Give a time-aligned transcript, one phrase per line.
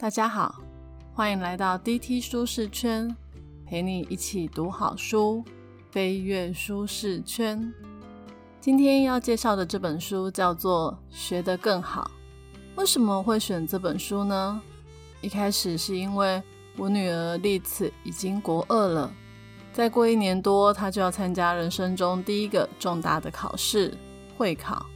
[0.00, 0.54] 大家好，
[1.12, 3.14] 欢迎来到 DT 舒适圈，
[3.66, 5.44] 陪你一起读好书，
[5.90, 7.70] 飞跃舒适圈。
[8.62, 12.10] 今天要介绍的这本书叫做《学得更好》。
[12.80, 14.62] 为什么会选这本书呢？
[15.20, 16.42] 一开始是因为
[16.78, 19.12] 我女儿丽子已经国二了，
[19.70, 23.92] 再过一年多，她就要参加人生中第一个重大的考试——
[24.38, 24.86] 会考。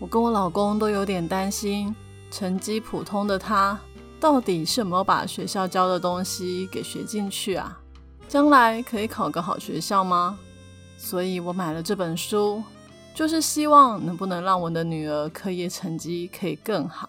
[0.00, 1.94] 我跟我老公都有点担心，
[2.32, 3.78] 成绩普通的她。
[4.20, 7.80] 到底是有没有把学校教的东西给学进去啊？
[8.28, 10.38] 将来可以考个好学校吗？
[10.98, 12.62] 所以我买了这本书，
[13.14, 17.08] 就是希望能不能让我的女儿课业成绩可以更好。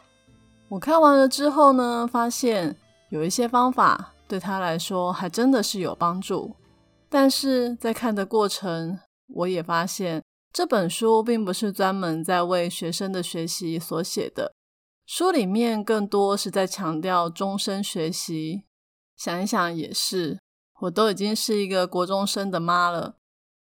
[0.70, 2.74] 我看完了之后呢，发现
[3.10, 6.56] 有一些方法对她来说还真的是有帮助。
[7.10, 8.98] 但是在看的过程，
[9.28, 14.54] 我也发现这本书并不是专门在为学生的学习所写的。
[15.06, 18.64] 书里面更多是在强调终身学习。
[19.18, 20.40] 想一想也是，
[20.82, 23.18] 我都已经是一个国中生的妈了，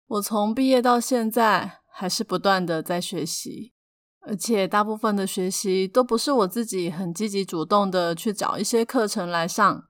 [0.06, 3.74] 我从毕业到现在还是不断的在学习，
[4.20, 9.88] 而且大部分的学习都不是我自己很积极主动的去找一些课程来上，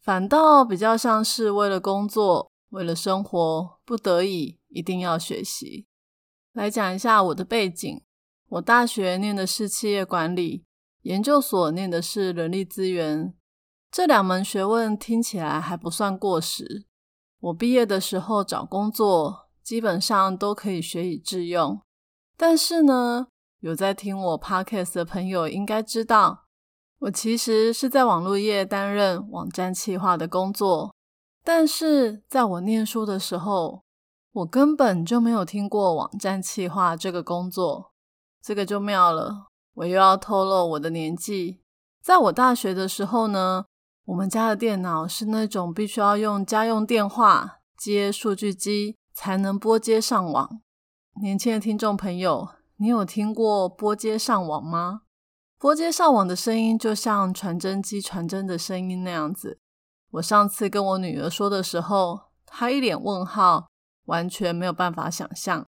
[0.00, 5.86] 反倒比较像是为了工作、为了生活，不得已一定要学习。
[6.52, 8.00] 来讲一下我的背景，
[8.48, 10.64] 我大学念的是企业管理。
[11.02, 13.34] 研究所念的是人力资源，
[13.90, 16.84] 这两门学问听起来还不算过时。
[17.40, 21.80] 我毕业的时候找工作，基本上都可以学以致用。
[22.36, 23.28] 但是呢，
[23.60, 26.44] 有在听我 podcast 的朋友应该知道，
[26.98, 30.94] 我其实是在网络业担任网站企划的工作。
[31.42, 33.82] 但是在我念书的时候，
[34.32, 37.92] 我根本就没有听过网站企划这个工作，
[38.42, 39.49] 这个就妙了。
[39.80, 41.62] 我又要透露我的年纪，
[42.02, 43.64] 在我大学的时候呢，
[44.04, 50.60] 我们家的电脑是那种必须要用家用电话接数据机才能拨接上网。
[51.22, 52.46] 年轻的听众朋友，
[52.76, 55.02] 你有听过拨接上网吗？
[55.58, 59.58] 拨接上网的声音就像传真机传真的声音那样子。
[60.10, 63.68] 我上次跟我女儿说的时候，她一脸问号，
[64.04, 65.64] 完全没有办法想象。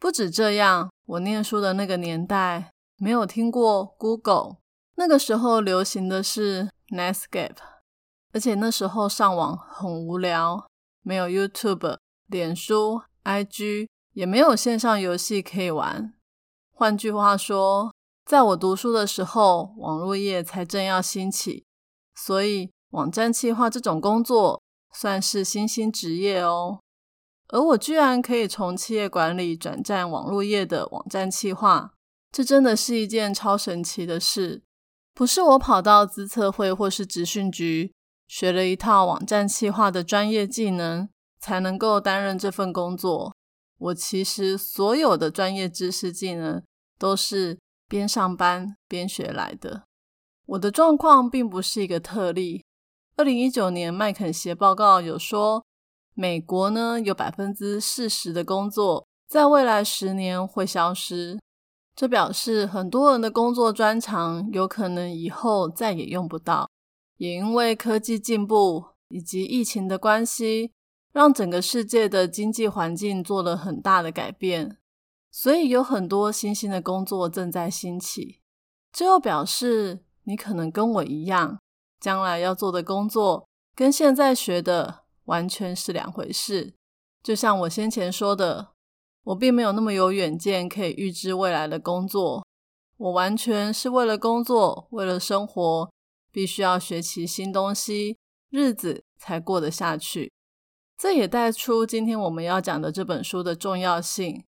[0.00, 2.72] 不止这样，我念书的那个年代。
[2.98, 4.56] 没有听过 Google，
[4.94, 7.56] 那个时候流行的是 Netscape，
[8.32, 10.66] 而且那时候上网很无聊，
[11.02, 16.14] 没有 YouTube、脸书、IG，也没有线上游戏可以玩。
[16.72, 17.92] 换句话说，
[18.24, 21.64] 在我读书的时候，网络业才正要兴起，
[22.14, 24.62] 所以网站企划这种工作
[24.94, 26.80] 算是新兴职业哦。
[27.48, 31.92] 而我居然可以从企业管理转战网络业的网站企划。
[32.30, 34.62] 这真的是一件超神奇的事，
[35.14, 37.92] 不是我跑到资策会或是职训局
[38.28, 43.34] 学了一套网站企划的专业技能才能够担任这份工作。
[43.78, 46.62] 我其实所有的专业知识技能
[46.98, 49.84] 都是边上班边学来的。
[50.46, 52.64] 我的状况并不是一个特例。
[53.16, 55.64] 二零一九年麦肯锡报告有说，
[56.14, 61.38] 美国呢有百分之四十的工作在未来十年会消失。
[61.96, 66.68] 这表示很多人的工作专长有可能以后再也用不到，
[67.16, 70.72] 也因为科技进步以及疫情的关系，
[71.14, 74.76] 让整个世界的经济环境做了很大的改变，
[75.32, 78.42] 所以有很多新兴的工作正在兴起。
[78.92, 81.58] 这又表示你可能跟我一样，
[81.98, 86.74] 将来要做的工作跟现在学的完全是两回事。
[87.22, 88.75] 就像我先前说的。
[89.26, 92.46] 我并没有那么有远见，可以预知未来的工作。
[92.96, 95.90] 我完全是为了工作，为了生活，
[96.30, 98.16] 必须要学习新东西，
[98.50, 100.30] 日子才过得下去。
[100.96, 104.44] 这也带出今天我们要讲的这本书的重要性。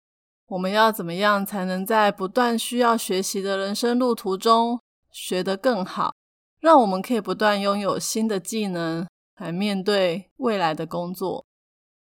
[0.48, 4.78] 我们要怎么样才能在不断需要学习的人生路途中
[5.10, 6.14] 学得更好，
[6.60, 9.08] 让我们可以不断拥有新的技能
[9.38, 11.46] 来面对未来的工作？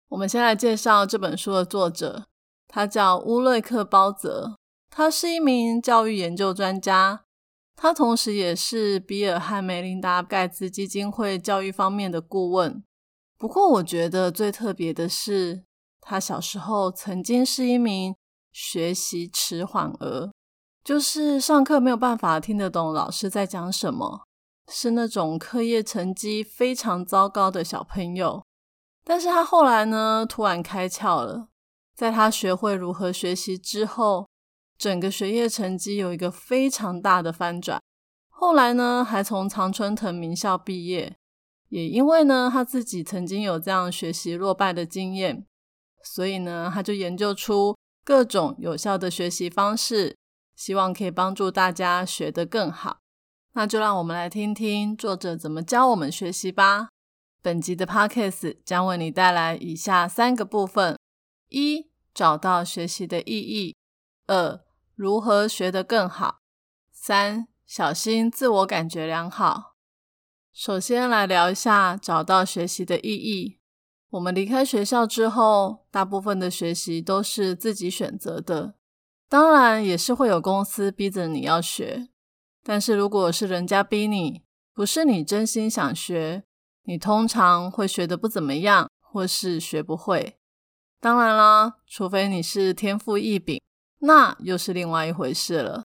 [0.08, 2.26] 我们先来介绍这本书的作者。
[2.68, 4.56] 他叫乌瑞克·包泽，
[4.90, 7.24] 他是一名教育研究专家，
[7.74, 12.82] 他同时也是比尔和梅琳达·盖茨基金会教育方面的顾问。
[13.38, 15.64] 不过，我觉得最特别的是，
[16.00, 18.16] 他小时候曾经是一名
[18.52, 20.30] 学习迟缓儿，
[20.82, 24.24] 就是上课没有办法听得懂老师在讲什么，
[24.72, 28.42] 是那种课业成绩非常糟糕的小朋友。
[29.04, 31.48] 但是他后来呢，突然开窍了。
[31.96, 34.28] 在他学会如何学习之后，
[34.76, 37.80] 整个学业成绩有一个非常大的翻转。
[38.28, 41.16] 后来呢，还从常春藤名校毕业。
[41.70, 45.44] 也因为呢，他自己曾经有这样学习落败的经验，
[46.02, 50.16] 所以呢，他就研究出各种有效的学习方式，
[50.54, 52.98] 希望可以帮助大家学得更好。
[53.54, 56.90] 那就让我们来听听作者怎么教我们学习吧。
[57.42, 60.96] 本集的 podcast 将为你带来以下三个部分：
[61.48, 61.85] 一、
[62.16, 63.74] 找到学习的意义；
[64.26, 64.64] 二、
[64.94, 66.40] 如何学得更好；
[66.90, 69.74] 三、小心自我感觉良好。
[70.50, 73.58] 首先来聊一下找到学习的意义。
[74.08, 78.76] 我们离开学校之后，大部分的学习都是自己选择的，
[79.28, 82.08] 当然也是会有公司逼着你要学。
[82.62, 84.40] 但是如果是人家逼你，
[84.72, 86.44] 不是你真心想学，
[86.84, 90.38] 你通常会学得不怎么样，或是学不会。
[91.00, 93.60] 当然啦，除非你是天赋异禀，
[94.00, 95.84] 那又是另外一回事了。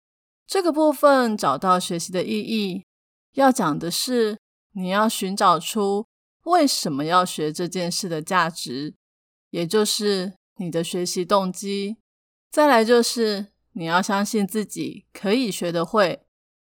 [0.48, 2.86] 这个部分找到学习的意义，
[3.34, 4.38] 要讲的是。
[4.74, 6.06] 你要寻找出
[6.44, 8.94] 为什么要学这件事的价值，
[9.50, 11.98] 也就是你的学习动机。
[12.52, 16.24] 再来就是你要相信自己可以学得会，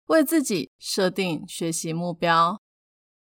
[0.07, 2.59] 为自己设定学习目标。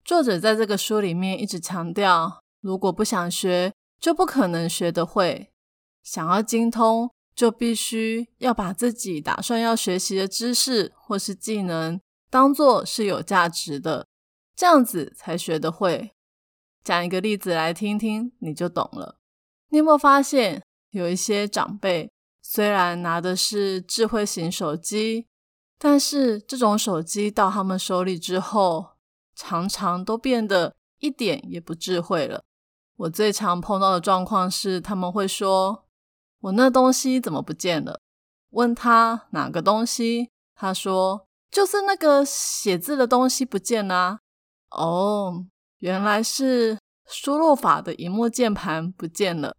[0.06, 5.54] 作者在这个书里面一直强调，如果不想学，就不可能学得会。
[6.04, 14.08] 想要精通，就必须要把自己打算要学习的知识或是技能当做是有价值的。
[14.56, 16.12] 这样子才学得会。
[16.84, 19.18] 讲一个例子来听听，你就懂了。
[19.70, 22.12] 你有没有发现，有一些长辈
[22.42, 25.28] 虽然拿的是智慧型手机，
[25.78, 28.94] 但是这种手机到他们手里之后，
[29.36, 32.44] 常常都变得一点也不智慧了。
[33.02, 35.86] 我最常碰到的状况是，他们会说
[36.42, 38.00] ：“我那东西怎么不见了？”
[38.52, 44.20] 问他哪个东西，他说：“就是那个写字的东西不见了。”
[44.70, 45.46] 哦，
[45.80, 46.78] 原来是
[47.08, 49.56] 输入法的荧幕键盘不见了。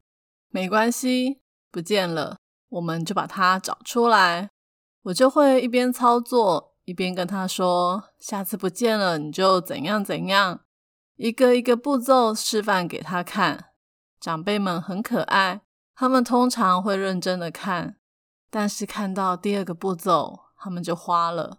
[0.51, 1.41] 没关系，
[1.73, 2.37] 不见了，
[2.69, 4.51] 我们就把它找出来。
[5.03, 10.61] 我就会一边操作一边跟他说：“下次不见了，你就怎样怎样。”
[11.17, 13.67] 一个一个步骤示范给他看。
[14.21, 15.63] 长辈们很可爱，
[15.95, 17.97] 他们通常会认真的看，
[18.51, 21.59] 但是看到第二个步骤，他们就花了。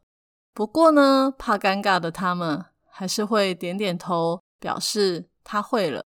[0.53, 2.65] 不过呢，怕尴尬的他们。
[2.95, 6.03] 还是会点点头，表示他会了。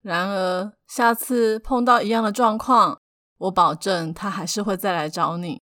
[0.00, 3.00] 然而，下次碰到一样的状况，
[3.36, 5.60] 我保证他还是会再来找你。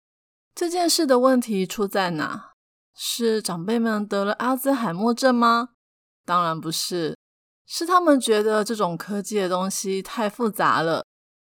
[0.55, 2.53] 这件事的问题出在哪？
[2.95, 5.71] 是长辈们得了阿兹海默症吗？
[6.25, 7.17] 当然不是，
[7.67, 11.05] 是他们觉得这种科技的东西太复杂了，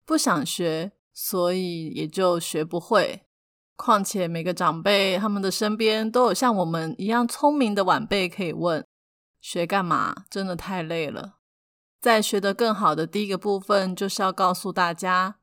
[0.06, 3.24] 不想学，所以也就学不会。
[3.76, 8.86] 况且，每个长辈他们的身边都有像我们一样聪明的晚辈可以问。
[9.40, 10.26] 学干嘛？
[10.30, 11.38] 真的太累了。
[12.00, 15.40] 在学得更好的第一个部分，就是要告诉大家，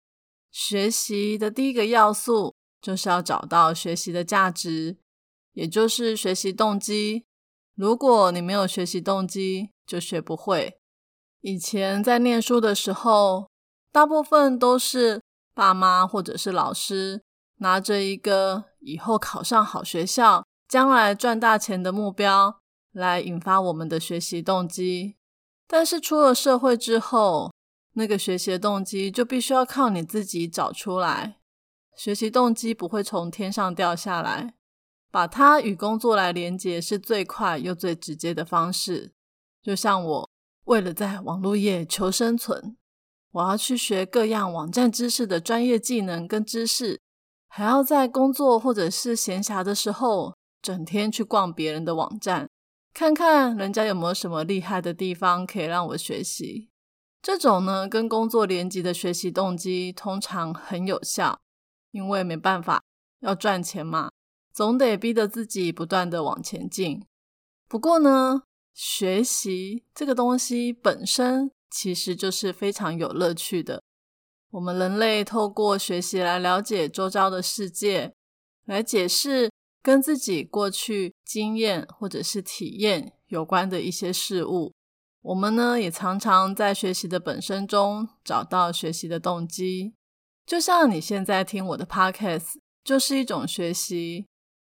[0.50, 4.98] 学习的第一个要素就是要找到学习的价值，
[5.52, 7.26] 也就是学习动机。
[7.78, 10.80] 如果你没有学习动机，就学不会。
[11.42, 13.48] 以前在念书的时候，
[13.92, 15.22] 大部分都是
[15.54, 17.22] 爸妈或者是老师
[17.58, 22.58] 拿着一个以后考上好学校、将来赚大钱的目标。
[22.90, 25.14] 来引发我们的学习动机，
[25.68, 27.52] 但是出了社会之后，
[27.92, 31.38] 那个学习动机就必须要靠你自己找出来。
[31.94, 34.54] 学习动机不会从天上掉下来，
[35.10, 39.12] 把它与工作来连接是最快又最直接的方式。
[39.62, 40.30] 就像我
[40.64, 42.76] 为了在网络业求生存，
[43.32, 47.00] 我要去学各样网站知识的专业技能跟知识，
[47.48, 52.48] 还要在工作或者是闲暇的时候，整天去逛别人的网站。
[52.94, 56.70] 看看人家有没有什么厉害的地方可以让我学习。
[57.22, 61.40] 这种呢，跟工作连接的学习动机通常很有效，
[61.90, 62.82] 因为没办法
[63.20, 64.10] 要赚钱嘛，
[64.58, 67.06] 总得逼着自己不断的往前进。
[67.68, 68.42] 不过呢，
[68.74, 73.80] 学习这个东西本身其实就是非常有乐趣的。
[74.50, 78.12] 我们人类透过学习来了解周遭的世界，
[78.64, 79.48] 来解释。
[79.80, 84.74] 跟自己过去经验或者是体验有关的一些事物，
[85.22, 89.94] 我们呢也常常在学习的本身中找到学习的动机。
[90.44, 94.26] 就像你现在听我的 podcast，就是一种学习。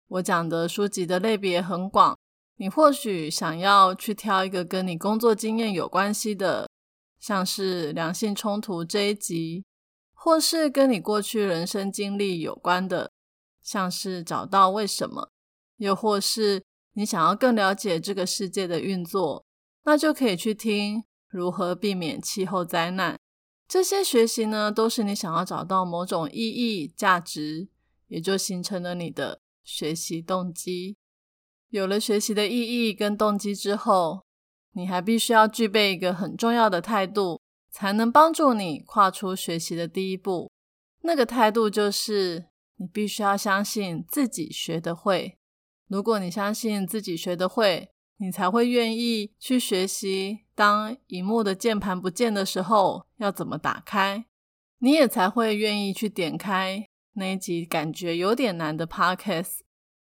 [0.10, 2.18] 我讲的书籍的类别很广，
[2.58, 6.68] 你或许想要去挑一个跟你工作经验有关系的，
[7.20, 9.64] 像是良性冲突这一集，
[10.14, 13.12] 或是跟你过去人生经历有关的。
[13.62, 15.30] 像是找到为什么，
[15.78, 16.64] 又或是
[16.94, 19.46] 你想要更了解这个世界的运作，
[19.84, 23.20] 那就可以去听如何避免气候灾难。
[23.68, 27.68] 这些学习呢，都是你想要找到某种意义、价值，
[28.08, 29.40] 也就形成了你的
[29.70, 30.98] 学习动机。
[31.70, 34.26] 有了学习的意义跟动机之后，
[34.74, 40.52] 你还必须要具备一个很重要的态度，才能帮助你跨出学习的第一步。
[41.02, 42.48] 那个态度就是，
[42.78, 45.38] 你必须要相信自己学得会。
[45.88, 50.40] 如果你相信自己学得会，你才会愿意去学习。
[50.56, 54.26] 当荧幕的键盘不见的时候，要怎么打开？
[54.80, 59.60] 你也才会愿意去点开那一集感觉有点难的 podcast，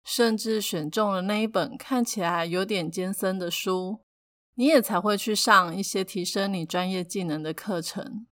[0.04, 4.02] 甚至选中了那一本看起来有点艰深的书，
[4.56, 8.28] 你也才会去上一些提升你专业技能的课程。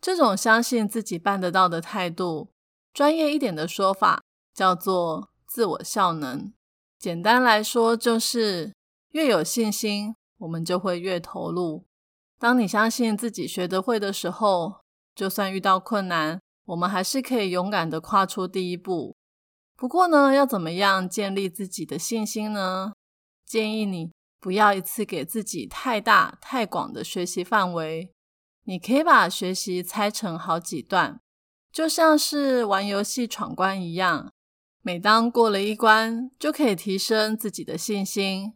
[0.00, 2.50] 这种相信自己办得到的态度，
[2.92, 4.22] 专业一点的说法
[4.54, 6.52] 叫做自我效能。
[6.98, 8.72] 简单来说，就是
[9.12, 10.14] 越有信心。
[10.38, 11.86] 我们就会越投入。
[12.38, 14.82] 当你相信自己学得会的时候，
[15.14, 19.16] 就算遇到困难，我们还是可以勇敢的跨出第一步。
[19.74, 22.92] 不过呢，要怎么样建立自己的信心呢？
[23.44, 28.12] 建议你不要一次给自己太大太广的学习范围。
[28.64, 31.20] 你可以把学习拆成好几段，
[31.72, 34.32] 就像是玩游戏闯关一样。
[34.82, 38.54] 每当过了一关，就可以提升自己的信心。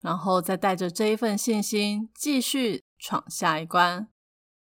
[0.00, 4.08] 然后再带着这一份信心继续闯下一关，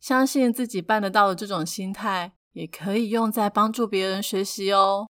[0.02, 5.08] 相信自己办得到的这种心态，也可以用在帮助别人学习哦。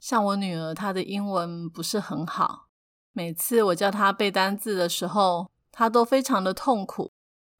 [0.00, 2.66] 像我女儿，她的英文不是很好，
[3.12, 7.12] 每次我叫她背单字的时候，她都非常的痛苦。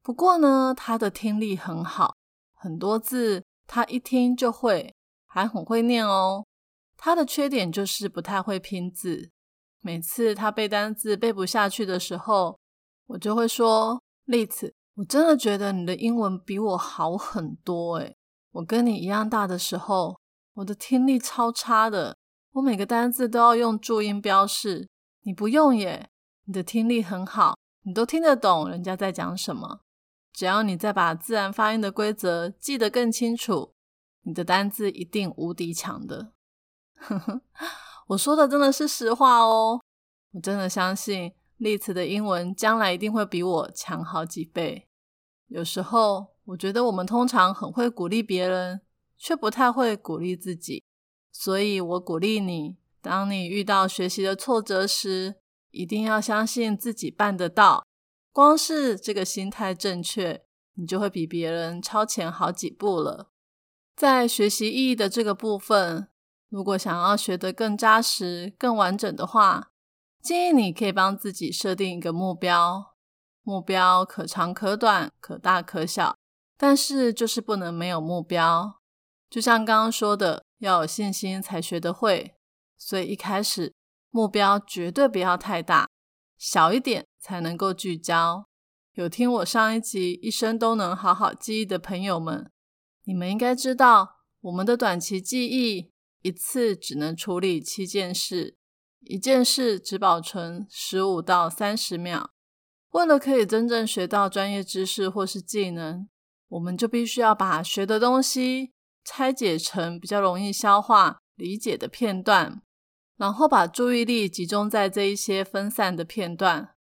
[0.03, 2.15] 不过呢，她的听力很好，
[2.53, 4.93] 很多字她一听就会，
[5.25, 6.45] 还很会念哦。
[6.95, 9.29] 她的缺点就是不太会拼字。
[9.81, 12.57] 每次她背单字背不下去的时候，
[13.07, 18.16] 我就会说：“栗子，我真的觉得你的英文比我好很多诶
[18.57, 20.19] 我跟你一样大的时候，
[20.55, 22.17] 我的听力超差的，
[22.53, 24.89] 我每个单字都要用注音标示，
[25.21, 26.09] 你不用耶。
[26.45, 29.81] 你的听力很好，你都听得懂人家在讲什么。
[30.33, 33.73] 只要你再把自然发音的规则记得更清楚，
[34.23, 36.31] 你的单字一定无敌强的。”
[36.97, 37.41] 呵呵。
[38.07, 39.79] 我说的真的是实话哦，
[40.31, 44.87] 我真的相信丽慈的英文将来一定会比我强好几倍。
[45.47, 48.81] 有时候我觉得我们通常很会鼓励别人，
[49.17, 50.83] 却不太会鼓励自己，
[51.31, 55.35] 所以我鼓励你，当你遇到学习的挫折时，
[55.71, 57.85] 一定要相信自己办得到。
[58.31, 60.43] 光是这个心态正确，
[60.75, 63.29] 你就会比别人超前好几步了。
[63.95, 66.07] 在学习意义的这个部分。
[66.49, 69.69] 如果想要学得更扎实、更完整的话，
[70.21, 72.95] 建议你可以帮自己设定一个目标。
[73.43, 76.15] 目标可长可短，可大可小，
[76.57, 78.81] 但是就是不能没有目标。
[79.29, 82.35] 就像刚刚说的，要有信心才学得会。
[82.77, 83.73] 所以一开始
[84.09, 85.87] 目标绝对不要太大，
[86.37, 88.47] 小一点才能够聚焦。
[88.93, 92.51] 有听我上一集一生都能好好记忆的朋友们，
[93.03, 95.91] 你们应该知道我们的短期记忆。
[96.23, 98.57] 一次只能处理七件事，
[99.01, 102.31] 一件事只保存十五到三十秒。
[102.89, 106.09] 为了可以真正学到专业知识或是技能，
[106.49, 108.71] 我们就必须要把学的东西
[109.03, 112.61] 拆解成比较容易消化、理解的片段，
[113.17, 116.75] 然后把注意力集中在这一些分散的片段。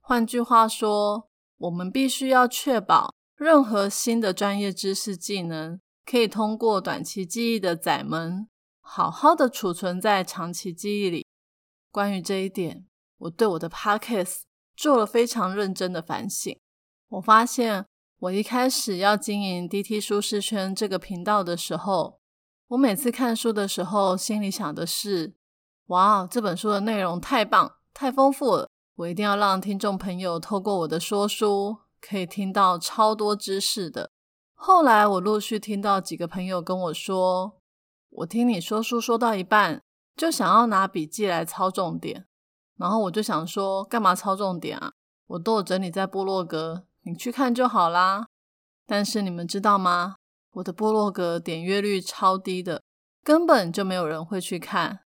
[0.00, 8.48] 换句话说，我们必须要确保任何新的专业知识技能可以通过短期记忆的载门。
[8.80, 11.24] 好好的储存在长期记忆里。
[11.92, 12.86] 关于这一点，
[13.18, 14.40] 我对我的 podcast
[14.74, 16.58] 做了非常认真的反省。
[17.08, 17.86] 我发现，
[18.22, 22.20] 我一开始要经营 DT 舒适圈这个频道的时候，
[22.68, 25.34] 我每次看书的时候，心里想的是：
[25.86, 34.08] 哇，这本书的内容太棒、太丰富了，我一定要让听众朋友透过我的说书，可以听到超多知识的。
[34.54, 37.58] 后来，我陆续听到几个朋友跟我说。
[38.10, 39.82] 我听你说书说到一半，
[40.16, 42.26] 就想要拿笔记来抄重点，
[42.76, 44.92] 然后我就想说，干嘛抄重点啊？
[45.26, 48.26] 我都有整理在部落格，你去看就好啦。
[48.86, 50.16] 但是你们知道吗？
[50.52, 52.82] 我的部落格点阅率超低的，
[53.24, 55.00] 根本就没有人会去看。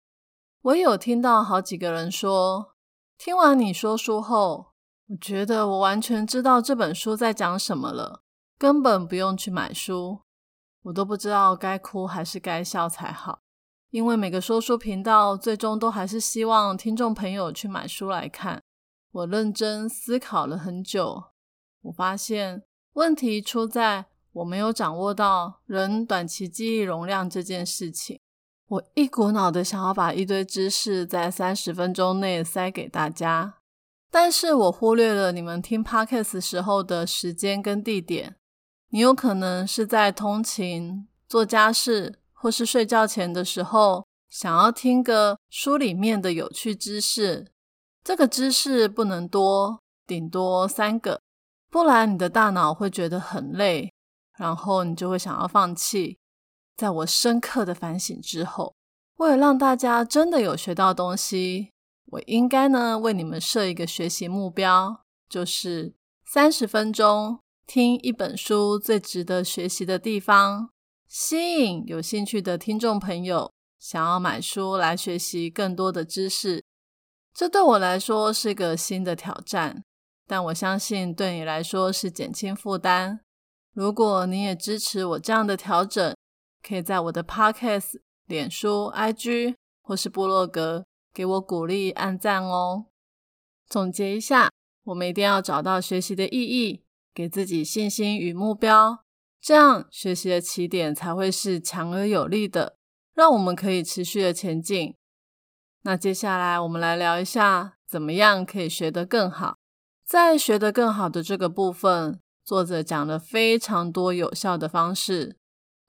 [0.62, 2.75] 我有听到好几个人说，
[3.17, 4.73] 听完你说书后，
[5.09, 8.23] 我觉得我完全知道这本书在讲什么了，
[8.59, 10.23] 根本不用去买书。
[10.83, 13.41] 我都不知道该哭还是该笑才好，
[13.91, 18.61] 因为每个说书频道最终都还是希望听众朋友去买书来看。
[19.12, 21.25] 我认真思考了很久，
[21.87, 22.62] 我发现
[22.95, 28.19] 问题出在我没有掌握到人短期记忆容量这件事情。
[28.69, 33.59] 我一股脑的想要把一堆知识在三十分钟内塞给大家，
[34.11, 38.37] 但是我忽略了你们听 podcast 时候的时间跟地点。
[38.90, 47.52] 你有可能是在通勤、做家事或是睡觉前的时候，想要听个书里面的有趣知识。
[48.02, 51.21] 这个知识不能多，顶多三个，
[51.70, 53.92] 不然你的大脑会觉得很累，
[54.38, 56.18] 然后你就会想要放弃。
[56.76, 58.75] 在我深刻的反省之后，
[59.16, 61.70] 为了让大家真的有学到东西，
[62.06, 65.94] 我应该呢为你们设一个学习目标，就是
[66.26, 70.70] 三十分钟听一本书最值得学习的地方，
[71.08, 76.62] 吸引有兴趣的听众朋友想要买书来学习更多的知识。
[77.32, 79.82] 这对我来说是个新的挑战，
[80.26, 83.21] 但我相信对你来说是减轻负担。
[83.73, 86.16] 如果你也支持我这样的调整，
[86.66, 92.87] 可以在我的 Podcast、脸书、IG 或是部落格给我鼓励、按赞哦。
[93.68, 94.50] 总结一下，
[94.85, 99.04] 我们一定要找到学习的意义，给自己信心与目标，
[99.40, 102.76] 这样学习的起点才会是强而有力的，
[103.14, 104.97] 让我们可以持续的前进。
[105.83, 109.56] 那接下来我们来聊一下，怎么样可以学得更好。
[110.06, 115.36] 在学得更好的这个部分，作者讲了非常多有效的方式。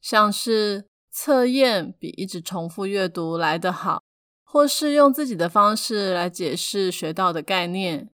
[0.01, 4.01] 像是测验比一直重复阅读来得好，
[4.43, 8.09] 或是用自己的方式来解释学到的概念，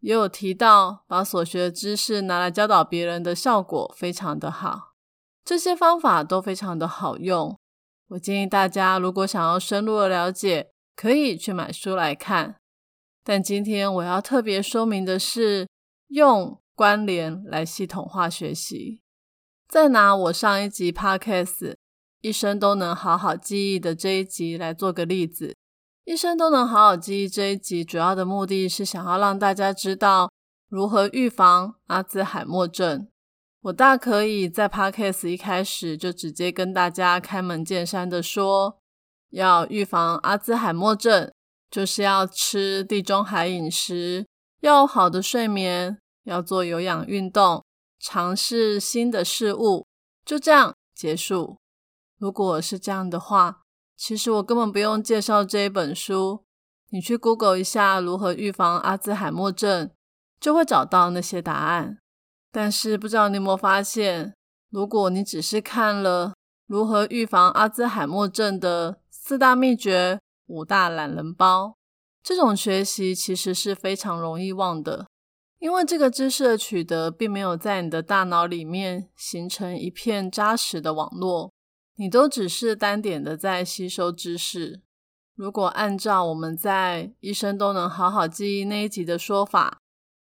[0.00, 4.94] 也有提到把所学的知识拿来教导别人的效果非常的好。
[5.44, 7.56] 这些方法都非常的好用。
[8.08, 12.56] 我建议大家如果想要深入的了解，可以去买书来看。
[13.24, 15.66] 但今天我要特别说明的是，
[16.08, 19.00] 用关联来系统化学习。
[19.66, 21.74] 再拿我上一集 podcast
[22.20, 25.56] 一生都能好好记忆的这一集来做个例子。
[26.04, 30.30] 一生都能好好记忆这一集主要的目的是想要让大家知道
[30.68, 33.08] 如何预防阿兹海默症。
[33.62, 38.78] 我大可以在 podcast 一开始就直接跟大家开门见山的说，
[39.30, 41.32] 要预防阿兹海默症，
[41.74, 44.24] 就是要吃地中海饮食，
[44.60, 47.64] 要好的睡眠，要做有氧运动。
[47.98, 49.84] 尝试新的事物，
[50.24, 51.58] 就这样结束。
[52.16, 53.62] 如果是这样的话，
[53.96, 56.44] 其实我根本不用介绍这一本书。
[56.90, 59.90] 你去 Google 一下如何预防阿兹海默症，
[60.38, 61.98] 就会找到那些答案。
[62.52, 64.32] 但是不知道你有没有发现，
[64.70, 66.34] 如果你只是看了
[66.68, 71.76] 如何预防阿兹海默症的四大秘诀、五大懒人包，
[72.22, 75.06] 这种学习其实是非常容易忘的。
[75.58, 81.52] 因为这个知识的取得，并没有在你的大脑里面形成一片扎实的网络，
[81.96, 84.82] 你都只是单点的在吸收知识。
[85.34, 89.78] 如果按照我们在一生都能好好记忆那一集的说法，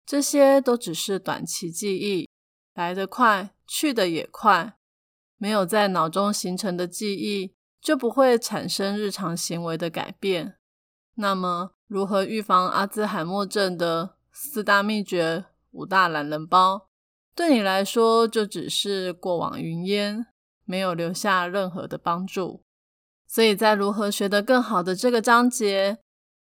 [0.06, 2.30] 这些都只是短期记忆，
[2.76, 4.76] 来得快，去得也快。
[5.38, 10.56] 没有在脑中形成的记忆，就不会产生日常行为的改变。
[11.16, 14.16] 那么，如何预防阿兹海默症的？
[14.34, 16.88] 四大秘诀、五大懒人包，
[17.36, 20.26] 对你来说就只是过往云烟，
[20.64, 22.64] 没有留下任何的帮助。
[23.28, 25.98] 所以在如何学得更好的这个章节，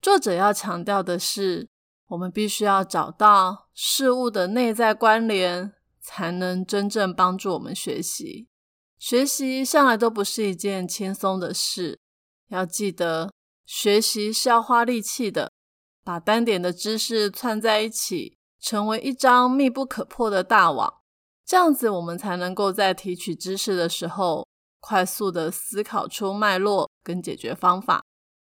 [0.02, 1.70] 作者要强调的是，
[2.08, 8.49] 我们必须要找到事物的内在关联，才能真正帮助我们学习。
[9.00, 11.98] 学习向来都不是一件轻松的事，
[12.48, 13.32] 要记得，
[13.64, 15.50] 学习是要花力气的。
[16.04, 21.00] 把单点的知识串在一起，成为一张密不可破的大网，
[21.46, 24.46] 这样子我们才能够在提取知识的时候，
[24.80, 28.02] 快速的思考出脉络跟解决方法。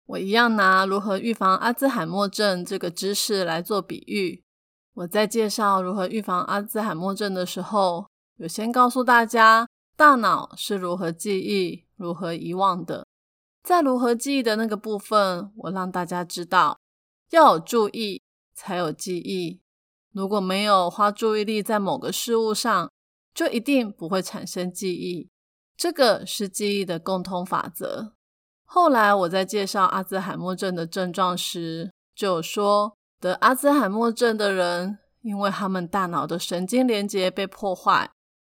[0.06, 4.42] 我一样拿如何预防阿兹海默症这个知识来做比喻。
[4.94, 13.06] 我在介绍如何预防阿兹海默症的时候，有先告诉大家大脑是如何记忆、如何遗忘的。
[13.62, 16.78] 在如何记忆的那个部分，我让大家知道。
[17.30, 18.20] 要有注意，
[18.54, 19.60] 才有记忆。
[20.12, 22.90] 如果没有花注意力在某个事物上，
[23.32, 25.30] 就一定不会产生记忆。
[25.76, 28.12] 这个是记忆的共通法则。
[28.64, 38.10] 后来我在介绍阿兹海默症的症状时，就有说，得阿兹海默症的人，因为他们大脑的神经连接被破坏，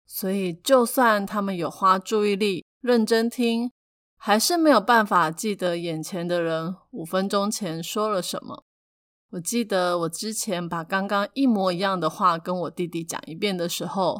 [0.05, 3.71] 所以就算他们有花注意力认真听。
[4.17, 8.63] 还是没有办法记得眼前的人五分钟前说了什么。
[9.31, 14.19] 我记得我之前把刚刚一模一样的话跟我弟弟讲一遍的时候，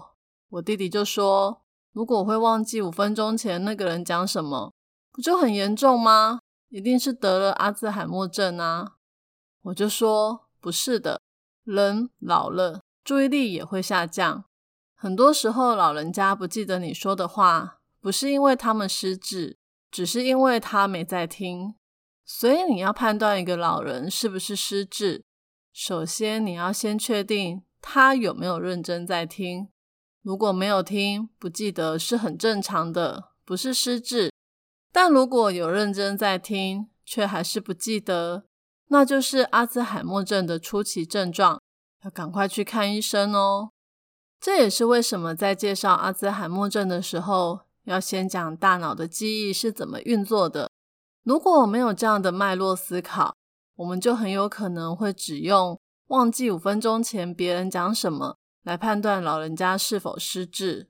[0.49, 4.71] 我弟弟就说：“如果我会忘记五分钟前那个人讲什么，
[5.11, 6.39] 不就很严重吗？
[6.69, 8.97] 一定是得了阿兹海默症啊！”
[9.63, 11.19] 我就说：“不是的，
[11.63, 14.44] 人老了，注意力也会下降。
[15.05, 19.59] 很多时候，老人家不记得你说的话，不是因为他们失智，
[19.91, 21.75] 只是因为他没在听。”
[22.25, 25.23] 所以你要判断一个老人是不是失智，
[25.71, 29.69] 首先你要先确定他有没有认真在听。
[30.23, 34.31] 如果没有听，不记得是很正常的，不是失智。
[34.91, 38.47] 但如果有认真在听，却还是不记得，
[38.87, 41.61] 那就是阿兹海默症的初期症状，
[42.03, 43.69] 要赶快去看医生哦。
[44.39, 50.69] 这也是为什么在介绍阿兹海默症的时候，要先讲大脑的记忆是怎么运作的。
[51.23, 53.35] 如果没有这样的脉络思考，
[53.75, 60.87] 我们就很有可能会只用忘记五分钟前别人讲什么来判断老人家是否失智，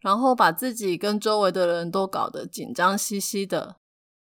[0.00, 3.76] 然后把自己跟周围的人都搞得紧张兮兮的。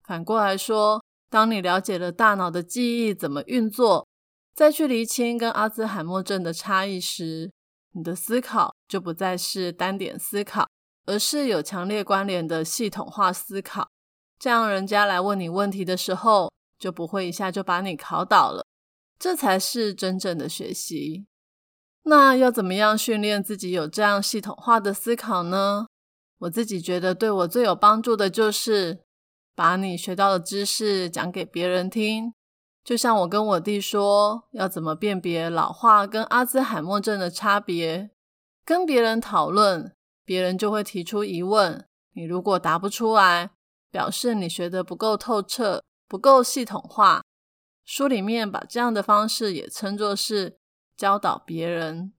[0.03, 4.07] 反过来说，当你了解了大脑的记忆怎么运作，
[4.53, 7.51] 再去厘清跟阿兹海默症的差异时，
[7.97, 10.69] 你的思考就不再是单点思考，
[11.07, 13.89] 而是有强烈关联的系统化思考。
[14.37, 18.63] 这样，人家来问你问题的时候，就不会一下就把你考倒了。
[19.17, 21.25] 这才是真正的学习。
[22.03, 25.87] 那要怎么样训练自己有这样系统化的思考呢？
[26.37, 28.99] 我自己觉得对我最有帮助的就是
[29.55, 32.31] 把你学到的知识讲给别人听。
[32.87, 38.11] 就像我跟我弟说，要怎么辨别老化跟阿兹海默症的差别，
[38.63, 41.85] 跟别人讨论，别人就会提出疑问。
[42.13, 43.51] 你如果答不出来，
[43.91, 47.21] 表示你学的不够透彻，不够系统化。
[47.83, 50.57] 书里面把这样的方式也称作是
[50.95, 52.13] 教导别人。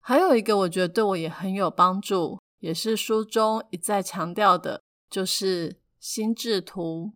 [0.00, 7.12] 还有一个我觉得对我也很有帮助，也是书中一再强调的，就是心智图。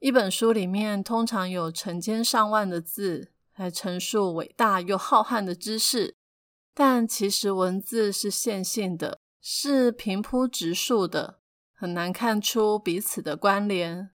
[0.00, 6.16] 一本书里面通常有成千上万的字来陈述伟大又浩瀚的知识，
[6.74, 11.40] 但其实文字是线性的，是平铺直述的。
[11.74, 14.10] 很难看出彼此的关联。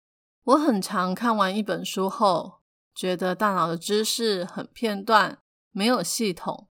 [0.46, 2.62] 我很常看完一本书后，
[2.96, 5.38] 觉得大脑的知识很片段，
[5.72, 6.68] 没有系统。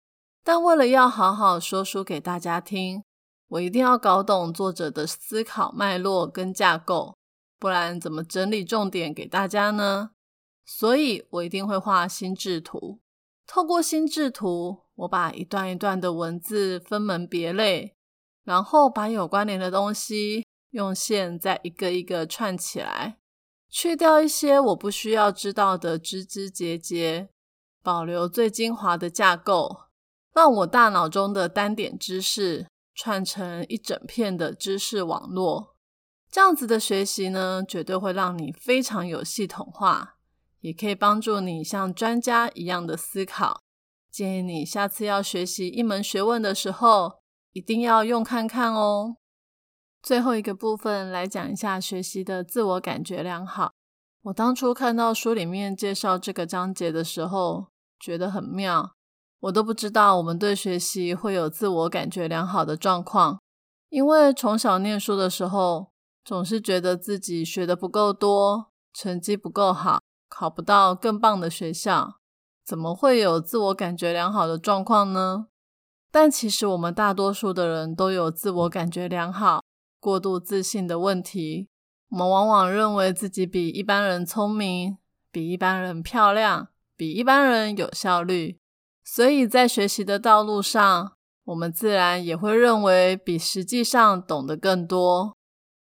[0.43, 3.04] 但为了要好好说书给大家听，
[3.48, 7.17] 我一定要搞懂作者的思考脉络跟架构，
[7.60, 10.12] 不然怎么整理重点给大家呢？
[10.65, 13.02] 所以我一定会画心智图。
[13.45, 17.95] 透过心智图，我把一段一段的文字分门别类，
[18.43, 20.45] 然后把有关联的东西。
[20.72, 23.17] 用线再一个一个串起来，
[23.72, 27.30] 去掉一些我不需要知道的枝枝节节，
[27.82, 29.86] 保留最精华的架构，
[30.32, 35.76] 让我大脑中的单点知识串成一整片的知识网络。
[36.39, 40.15] 这样子的学习呢，绝对会让你非常有系统化，
[40.62, 43.60] 也可以帮助你像专家一样的思考。
[44.10, 47.19] 建议你下次要学习一门学问的时候，
[47.52, 49.17] 一定要用看看哦。
[50.02, 53.73] 最后一个部分来讲一下学习的自我感觉良好。
[54.21, 57.67] 我当初看到书里面介绍这个章节的时候，
[57.99, 58.95] 觉得很妙。
[59.41, 63.41] 我都不知道我们对学习会有自我感觉良好的状况，
[63.89, 65.91] 因为从小念书的时候，
[66.23, 72.19] 总是觉得自己学的不够多，成绩不够好，考不到更棒的学校，
[72.63, 75.47] 怎么会有自我感觉良好的状况呢？
[76.12, 79.63] 但其实我们大多数的人都有自我感觉良好。
[79.99, 81.67] 过度自信的问题，
[82.10, 84.97] 我们往往认为自己比一般人聪明，
[85.32, 88.58] 比一般人漂亮，比一般人有效率，
[89.03, 95.36] 所以在学习的道路上，我们自然也会认为比实际上懂得更多。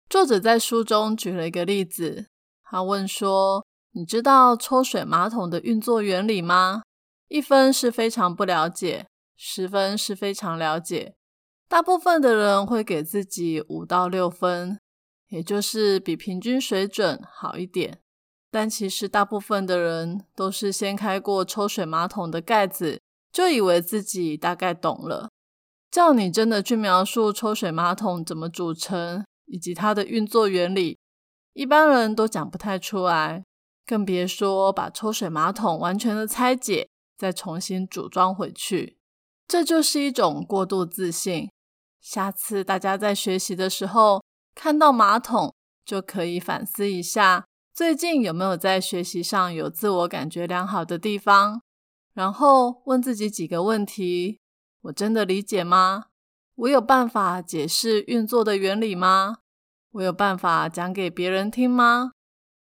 [0.09, 2.29] 作者在书中举了一个例子，
[2.65, 6.81] 他问说：“你知道抽水马桶的运作原理吗？”
[7.29, 11.15] 一分是非常不了解，十分是非常了解。
[11.69, 14.79] 大部分的人会给自己五到六分，
[15.29, 17.99] 也就是比平均水准好一点。
[18.51, 22.99] 但其实大部分的人都是先开过抽水马桶的盖子，
[23.31, 25.29] 就以为自己大概懂了。
[25.91, 30.99] 叫你真的去描述抽水马桶怎么组成以及它的运作原理，
[31.53, 33.45] 一般人都讲不太出来，
[33.85, 38.99] 更别说把抽水马桶完全的拆解，再重新组装回去。
[39.47, 41.51] 这就是一种过度自信。
[42.01, 44.23] 下次大家在学习的时候
[44.55, 51.63] 看到马桶，就可以反思一下，最近有没有在学习上有自我感觉良好的地方，
[52.13, 54.39] 然后问自己几个问题：
[54.83, 56.07] 我真的理解吗？
[56.59, 59.39] 我有办法解释运作的原理吗？
[59.93, 62.11] 我有办法讲给别人听吗？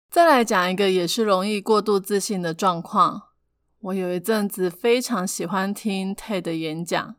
[0.08, 3.30] 再来讲一个也是容易过度自信的状况。
[3.80, 7.16] 我有一阵子非常喜欢听 TED 演讲，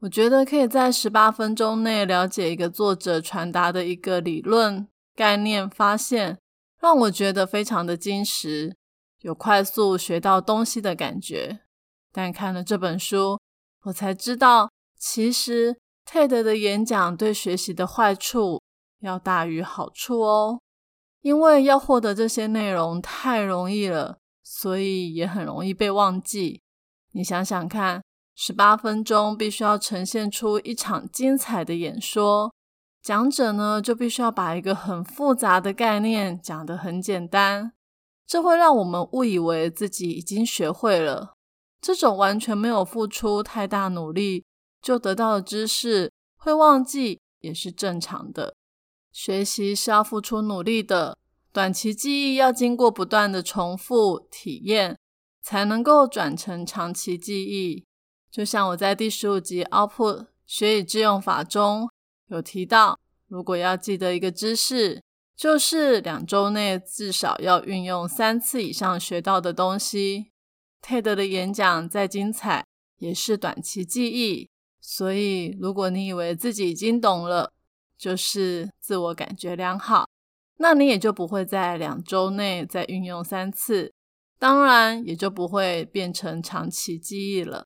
[0.00, 6.40] 我觉得可以在十八分钟内了解一个作者传达的一个理论、概念、发现，
[6.80, 8.74] 让我觉得非常的精实，
[9.20, 11.60] 有快速学到东西的感觉。
[12.10, 13.38] 但看了这本书，
[13.84, 15.78] 我才知道，其实
[16.12, 18.60] TED 的演讲对学习的坏处
[19.00, 20.60] 要大于好处哦，
[21.20, 24.18] 因为要获得这些内容太容易了。
[24.42, 26.60] 所以也很容易被忘记。
[27.12, 28.02] 你想想看，
[28.34, 32.52] 十八分钟必须要呈现出一场精彩的演说，
[33.00, 37.72] 讲者呢就必须要把一个很复杂的概念讲得很简单，
[38.26, 41.36] 这会让我们误以为自己已经学会了。
[41.80, 44.44] 这种完全没有付出太大努力
[44.82, 48.54] 就得到的知识，会忘记也是正常的。
[49.12, 51.18] 学习是要付出努力的。
[51.52, 54.96] 短期记忆要经过不断的重复体验，
[55.42, 57.84] 才能够转成长期记忆。
[58.30, 61.90] 就像我在第十五集 Output 学以致用法中
[62.28, 65.02] 有提到，如果要记得一个知识，
[65.36, 70.30] 就是两周内至少要运用三次以上学到的东西。
[70.80, 72.64] TED 的演讲再精彩，
[72.98, 74.48] 也是短期记忆。
[74.80, 77.52] 所以，如果你以为自己已经懂了，
[77.98, 80.06] 就是自我感觉良好。
[80.56, 83.92] 那你也就不会在两周内再运用三次，
[84.38, 87.64] 当然也就不会变成长期记忆了。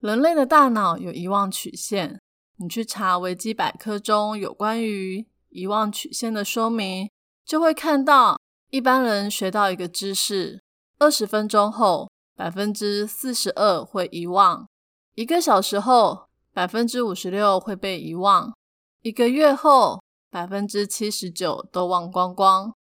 [0.00, 2.20] 人类的大脑有遗忘曲线，
[2.58, 7.08] 你去查维基百科中有关于遗忘曲线的说明，
[7.44, 10.60] 就会看到一般人学到一个知识，
[10.98, 14.68] 二十分钟后百分之四十二会遗忘，
[15.14, 16.25] 一个小时后
[16.56, 18.56] 百分之五十六会被遗忘，
[19.02, 20.02] 一个月后。
[20.30, 22.74] 百分之七十九都忘光光。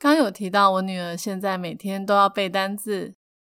[0.00, 3.14] 刚有提到，我女儿现在每天都要背单字，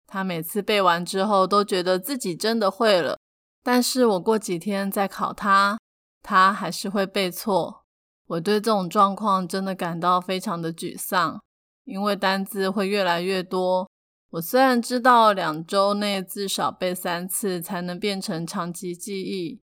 [0.09, 3.17] 她每次背完之后都觉得自己真的会了。
[3.63, 5.79] 但是我过几天再考她，
[6.21, 7.85] 她还是会背错。
[8.27, 11.41] 我对这种状况真的感到非常的沮丧，
[11.85, 13.89] 因为单字会越来越多。
[14.35, 19.61] 我虽然知道两周内至少背三次才能变成长期记忆。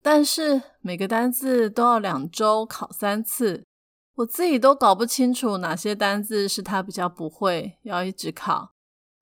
[0.00, 3.66] 但是每个单字都要两周考三次，
[4.14, 8.72] 我自己都搞不清楚哪些单字是他比较不会，要一直考；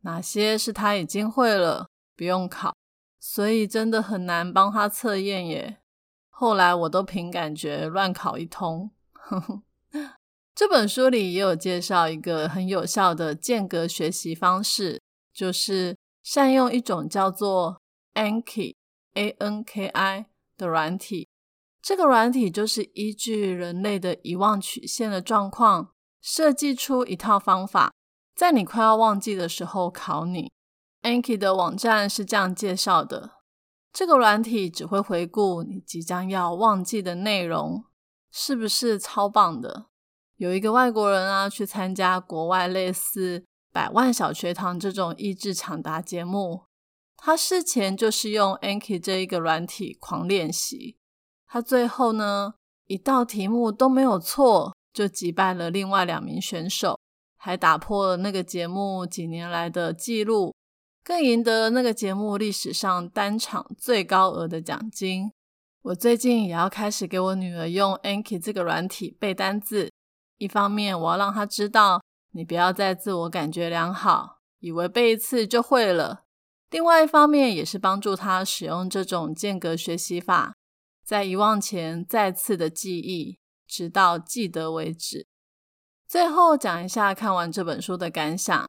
[0.02, 2.72] 哪些是他已经会了，不用考。
[3.18, 5.78] 所以真的很难帮他测验耶。
[6.30, 8.92] 后来我都凭感觉乱考一通。
[10.62, 15.02] 这本书里也有介绍一个很有效的间隔学习方式，
[15.34, 17.80] 就是善用一种叫做
[18.14, 20.26] Anki（A N K I）。
[20.56, 21.28] 的软体，
[21.82, 27.92] 这个软体就是依据人类的遗忘曲线的状况，设计出一套方法，
[28.36, 30.52] 在你快要忘记的时候考你。
[31.02, 33.32] Anki 的网站是这样介绍的：
[33.92, 37.84] 这个软体只会回顾你即将要忘记的内容，
[38.30, 39.86] 是不是超棒的？
[40.42, 43.38] 有一个外国人啊，去参加国外类似
[43.72, 46.64] 《百万小学堂》这种益智抢答节目。
[47.16, 50.96] 他事前就是用 Anki 这一个软体狂练习，
[51.46, 52.54] 他最后呢
[52.88, 56.98] 一道题目都没有错，就击败了另外两名选手，
[57.36, 60.52] 还打破了那个节目几年来的记录，
[61.04, 65.30] 更赢得了那个节目历史上单场最高额的奖金。
[65.82, 69.88] 我最近也要开始给我女儿用 Anki 这个软体背单字，
[70.42, 72.02] 一方面我要让他知道，
[72.32, 76.24] 你不要再自我感觉良好，以为背一次就会了。
[76.70, 80.56] 另外一方面，也是帮助他使用这种间隔学习法，
[81.04, 85.28] 在遗忘前再次的记忆，直到记得为止。
[86.08, 88.68] 最后讲一下看完这本书的感想：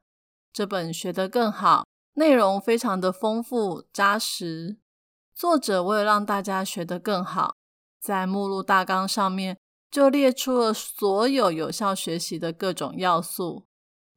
[0.53, 4.77] 这本学得更好，内容非常的丰富扎实。
[5.33, 7.55] 作者为了让大家学得更好，
[7.99, 9.57] 在目录大纲上面
[9.93, 13.67] 就列出了所有有效学习的各种要素，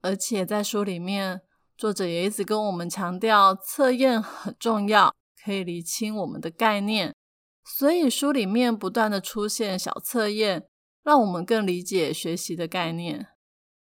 [0.01, 1.43] 而且在书里面。
[1.77, 7.15] 作者也一直跟我们强调，测验很重要，可以理清我们的概念。
[7.62, 10.67] 所以书里面不断的出现小测验，
[11.03, 13.27] 让我们更理解学习的概念。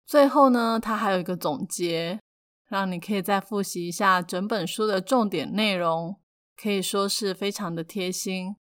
[0.05, 2.19] 最后呢，它还有一个总结，
[2.67, 6.19] 让你可以再复习一下整本书的重点内容，
[6.61, 8.57] 可以说是非常的贴心。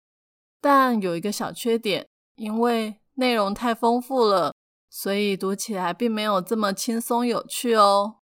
[0.62, 4.54] 但有一个小缺点，因为内容太丰富了，
[4.90, 8.16] 所以读起来并没有这么轻松有趣哦。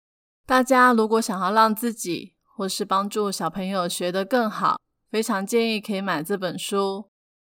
[0.47, 7.11] 大家如果想要让自己或是帮助小朋友学得更好，非常建议可以买这本书。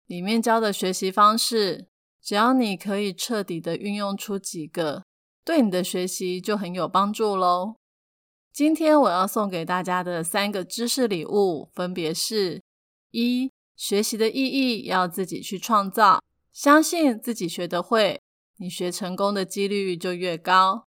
[0.06, 1.88] 里面教的学习方式，
[2.20, 5.04] 只要你可以彻底的运用出几个，
[5.44, 7.76] 对你的学习就很有帮助喽。
[8.52, 12.60] 今天我要送给大家的三个知识礼物，分别是：
[13.12, 16.20] 一、学习的意义要自己去创造，
[16.52, 18.20] 相信自己学得会，
[18.58, 20.86] 你学成功的几率就越高；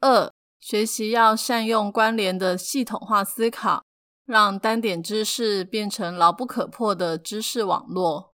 [0.00, 3.84] 二、学习要善用关联的系统化思考，
[4.24, 8.32] 让单点知识变成牢不可破的知识网络。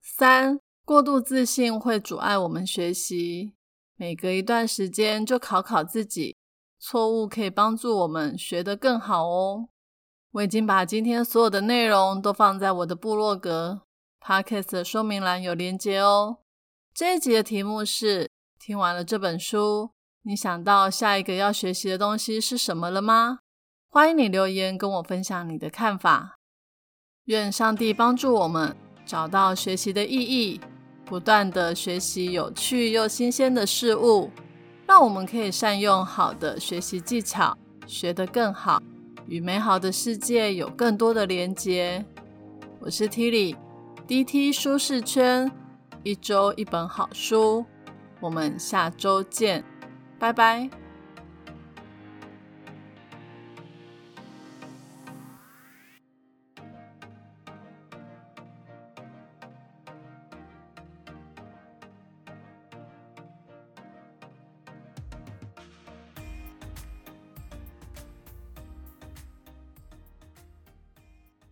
[0.00, 3.54] 三、过度自信会阻碍我们学习，
[3.96, 6.36] 每隔一段时间就考考自己。
[6.78, 9.68] 错误可以帮助我们学得更好哦。
[10.32, 13.82] 我已经把今天所有的内容都放在我的部落格
[14.24, 16.38] Podcast 的说明栏有连接哦。
[16.94, 18.30] 这一集的题目是：
[18.60, 19.90] 听完了这本书，
[20.22, 23.40] 你想到下一个要学习的东西是什么了吗？
[23.90, 26.38] 欢迎你留言跟我分享你的看法。
[27.24, 30.60] 愿上帝帮助我们找到学习的意义，
[31.04, 34.30] 不断的学习有趣又新鲜的事物。
[34.86, 37.56] 让我们可以善用好的学习技巧，
[37.88, 38.80] 学得更好，
[39.26, 42.04] 与美好的世界有更多的连结。
[42.78, 43.08] 我是
[44.12, 45.50] DT 舒适圈，
[46.02, 47.64] 一周一本好书，
[48.20, 49.64] 我们下周见，
[50.18, 50.68] 拜拜。